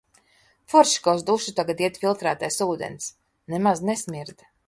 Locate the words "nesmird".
3.93-4.45